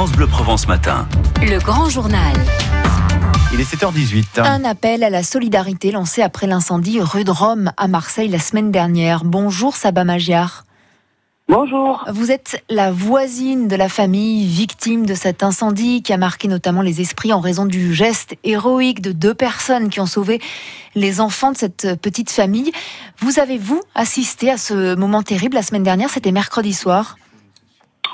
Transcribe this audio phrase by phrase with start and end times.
[0.00, 1.06] France Bleu Provence Matin.
[1.42, 2.32] Le grand journal.
[3.52, 4.40] Il est 7h18.
[4.40, 8.70] Un appel à la solidarité lancé après l'incendie rue de Rome à Marseille la semaine
[8.70, 9.24] dernière.
[9.24, 10.64] Bonjour Saba Magiar.
[11.48, 12.02] Bonjour.
[12.10, 16.80] Vous êtes la voisine de la famille victime de cet incendie qui a marqué notamment
[16.80, 20.40] les esprits en raison du geste héroïque de deux personnes qui ont sauvé
[20.94, 22.72] les enfants de cette petite famille.
[23.18, 27.18] Vous avez, vous, assisté à ce moment terrible la semaine dernière C'était mercredi soir?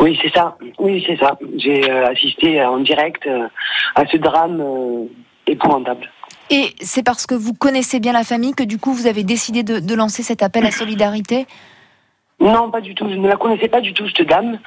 [0.00, 0.56] Oui, c'est ça.
[0.78, 1.38] Oui, c'est ça.
[1.56, 3.48] J'ai euh, assisté en direct euh,
[3.94, 5.04] à ce drame euh,
[5.46, 6.10] épouvantable.
[6.50, 9.62] Et c'est parce que vous connaissez bien la famille que du coup vous avez décidé
[9.62, 11.46] de, de lancer cet appel à solidarité?
[12.38, 13.08] Non, pas du tout.
[13.08, 14.58] Je ne la connaissais pas du tout, cette dame,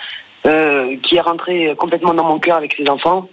[0.45, 3.29] euh, qui est rentrée complètement dans mon cœur avec ses enfants.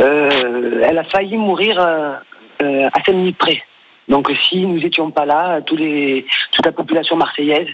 [0.00, 2.14] Euh, elle a failli mourir euh,
[2.62, 3.62] euh, à 5 minutes près.
[4.08, 7.68] Donc si nous n'étions pas là, tous les, toute la population marseillaise,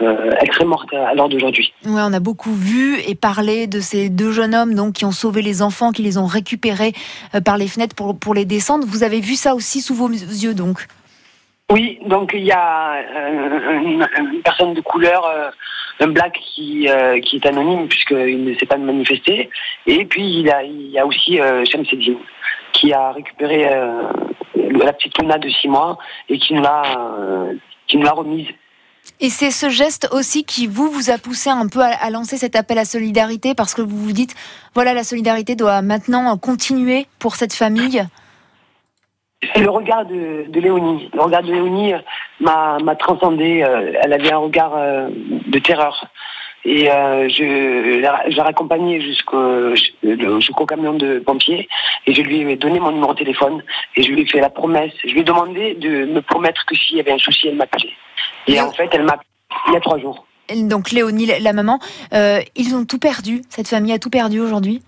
[0.00, 1.72] euh, morte à l'heure d'aujourd'hui.
[1.84, 5.12] Ouais, on a beaucoup vu et parlé de ces deux jeunes hommes donc qui ont
[5.12, 6.92] sauvé les enfants, qui les ont récupérés
[7.34, 8.86] euh, par les fenêtres pour, pour les descendre.
[8.86, 10.86] Vous avez vu ça aussi sous vos yeux donc?
[11.72, 15.50] Oui, donc il y a euh, une, une personne de couleur, euh,
[16.00, 19.48] un black qui, euh, qui est anonyme puisqu'il ne s'est pas manifesté.
[19.86, 22.16] Et puis il y a, il y a aussi Shamseddin
[22.74, 23.64] qui a récupéré
[24.54, 25.98] la petite Luna de 6 mois
[26.28, 26.82] et qui nous l'a
[27.86, 28.48] qui nous l'a remise.
[29.20, 32.56] Et c'est ce geste aussi qui vous vous a poussé un peu à, lancer cet
[32.56, 34.34] appel à solidarité parce que vous vous dites
[34.74, 38.04] voilà la solidarité doit maintenant continuer pour cette famille.
[39.54, 41.10] C'est le regard de, de Léonie.
[41.14, 41.92] Le regard de Léonie
[42.40, 43.62] m'a m'a transcendé.
[43.62, 46.06] euh, Elle avait un regard euh, de terreur.
[46.64, 49.74] Et euh, je, la- je l'ai raccompagnée jusqu'au
[50.04, 51.68] jusqu'au camion de pompiers
[52.06, 53.62] et je lui ai donné mon numéro de téléphone
[53.96, 54.92] et je lui ai fait la promesse.
[55.04, 57.90] Je lui ai demandé de me promettre que s'il y avait un souci, elle m'appelait.
[58.46, 59.16] Et en fait, elle m'a
[59.68, 60.24] il y a trois jours.
[60.54, 61.78] Donc Léonie, la maman,
[62.14, 63.42] euh, ils ont tout perdu.
[63.48, 64.82] Cette famille a tout perdu aujourd'hui.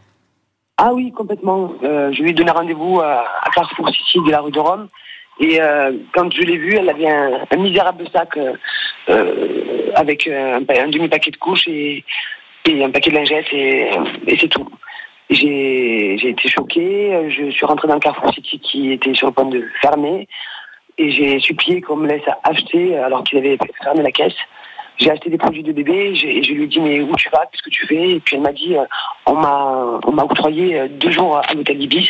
[0.79, 1.73] Ah oui, complètement.
[1.83, 4.89] Euh, je lui ai donné rendez-vous à, à Carrefour City de la rue de Rome.
[5.41, 8.53] Et euh, quand je l'ai vue, elle avait un, un misérable sac euh,
[9.95, 12.05] avec un, pa- un demi-paquet de couches et,
[12.67, 13.89] un paquet de lingettes et,
[14.27, 14.69] et c'est tout.
[15.31, 17.31] J'ai été choquée.
[17.31, 20.29] Je suis rentrée dans le Carrefour City qui était sur le point de fermer
[20.99, 24.37] et j'ai supplié qu'on me laisse acheter alors qu'il avait fermé la caisse.
[24.97, 27.47] J'ai acheté des produits de bébé et je lui ai dit mais où tu vas,
[27.51, 28.11] qu'est-ce que tu fais?
[28.11, 28.85] Et puis elle m'a dit euh,
[29.27, 32.09] on m'a octroyé euh, deux jours à l'hôtel Ibis.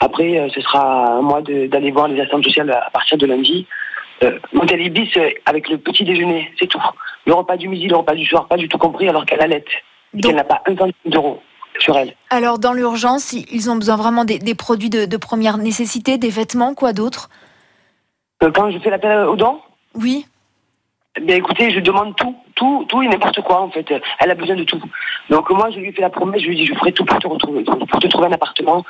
[0.00, 3.66] Après euh, ce sera à moi d'aller voir les assistantes sociales à partir de lundi.
[4.22, 6.82] Euh, l'hôtel Ibis euh, avec le petit déjeuner, c'est tout.
[7.26, 9.64] Le repas du midi, le repas du soir, pas du tout compris alors qu'elle allait
[10.16, 11.40] et qu'elle n'a pas un centime d'euros
[11.78, 12.14] sur elle.
[12.30, 16.30] Alors dans l'urgence, ils ont besoin vraiment des, des produits de, de première nécessité, des
[16.30, 17.28] vêtements, quoi d'autre?
[18.42, 19.60] Euh, quand je fais l'appel aux dons,
[19.94, 20.26] Oui.
[21.22, 23.86] Ben écoutez, je demande tout, tout, tout et n'importe quoi en fait.
[24.20, 24.80] Elle a besoin de tout.
[25.30, 27.18] Donc moi, je lui ai fait la promesse, je lui dit, je ferai tout pour
[27.18, 28.84] te retrouver, pour te trouver un appartement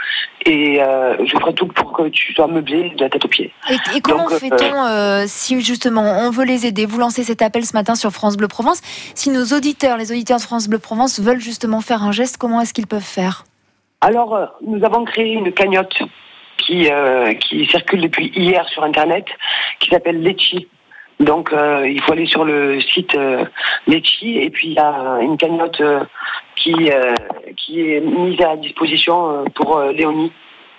[0.47, 3.53] et euh, je ferai tout pour que tu sois meublé de la tête aux pieds.
[3.71, 6.87] Et, et comment euh, fait-on euh, si justement on veut les aider?
[6.87, 8.81] Vous lancez cet appel ce matin sur France Bleu Provence.
[9.15, 12.61] Si nos auditeurs, les auditeurs de France Bleu Provence veulent justement faire un geste, comment
[12.61, 13.45] est-ce qu'ils peuvent faire?
[14.01, 15.99] Alors, nous avons créé une cagnotte
[16.59, 19.25] qui, euh, qui circule depuis hier sur Internet,
[19.81, 20.69] qui s'appelle Letchi.
[21.21, 23.45] Donc, euh, il faut aller sur le site euh,
[23.87, 26.05] Letchi, et puis il y a une cagnotte euh,
[26.55, 27.15] qui, euh,
[27.57, 30.33] qui est mise à disposition pour Léonie.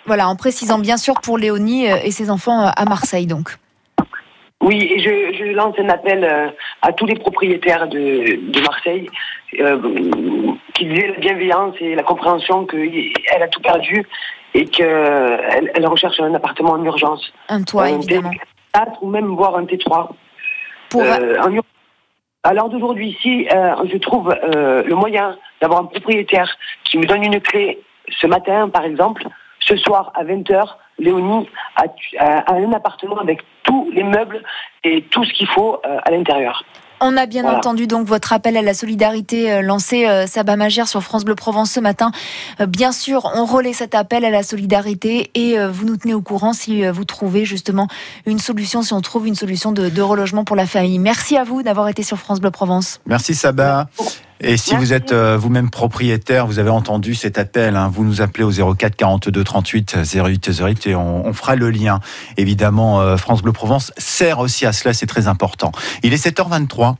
[0.06, 3.50] Voilà, en précisant bien sûr pour Léonie et ses enfants à Marseille donc.
[4.62, 9.10] Oui, et je, je lance un appel à tous les propriétaires de, de Marseille
[9.52, 14.06] qu'ils aient la bienveillance et la compréhension qu'elle a tout perdu
[14.54, 17.32] et qu'elle elle recherche un appartement en urgence.
[17.48, 18.32] Un toit évidemment.
[18.74, 20.10] T4 ou même voire un T3.
[20.90, 21.60] Pour, Euh, en
[22.44, 26.50] à l'heure d'aujourd'hui, si euh, je trouve euh, le moyen d'avoir un propriétaire
[26.86, 27.80] qui me donne une clé
[28.10, 29.28] ce matin, par exemple,
[29.60, 34.42] ce soir à 20h, Léonie a, un appartement avec tous les meubles
[34.84, 36.64] et tout ce qu'il faut à l'intérieur.
[37.02, 37.58] On a bien Voilà.
[37.58, 41.36] entendu donc votre appel à la solidarité euh, lancé euh, Saba Magère sur France Bleu
[41.36, 42.12] Provence ce matin.
[42.60, 46.14] Euh, bien sûr, on relaie cet appel à la solidarité et euh, vous nous tenez
[46.14, 47.88] au courant si euh, vous trouvez justement
[48.26, 51.00] une solution, si on trouve une solution de, de relogement pour la famille.
[51.00, 53.00] Merci à vous d'avoir été sur France Bleu Provence.
[53.06, 53.88] Merci Saba.
[54.42, 58.22] Et si vous êtes euh, vous-même propriétaire, vous avez entendu cet appel, hein, vous nous
[58.22, 62.00] appelez au 04 42 38 08 08 et on, on fera le lien.
[62.38, 65.72] Évidemment, euh, France Bleu Provence sert aussi à cela, c'est très important.
[66.04, 66.96] Il est 7h23.